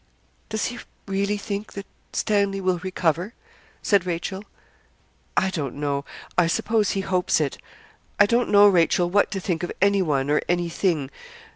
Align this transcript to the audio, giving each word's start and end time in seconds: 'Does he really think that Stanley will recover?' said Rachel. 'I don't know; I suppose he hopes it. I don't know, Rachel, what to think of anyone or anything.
'Does 0.49 0.65
he 0.65 0.79
really 1.05 1.37
think 1.37 1.73
that 1.73 1.85
Stanley 2.11 2.59
will 2.59 2.79
recover?' 2.79 3.35
said 3.83 4.03
Rachel. 4.03 4.43
'I 5.37 5.51
don't 5.51 5.75
know; 5.75 6.05
I 6.39 6.47
suppose 6.47 6.93
he 6.97 7.01
hopes 7.01 7.39
it. 7.39 7.59
I 8.19 8.25
don't 8.25 8.49
know, 8.49 8.67
Rachel, 8.67 9.07
what 9.11 9.29
to 9.29 9.39
think 9.39 9.61
of 9.61 9.71
anyone 9.79 10.31
or 10.31 10.41
anything. 10.49 11.11